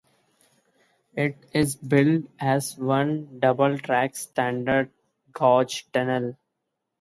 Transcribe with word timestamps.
It 1.15 1.35
is 1.53 1.75
built 1.75 2.25
as 2.39 2.75
one 2.75 3.37
double-track, 3.39 4.15
standard 4.15 4.89
gauge 5.35 5.91
tunnel. 5.91 6.37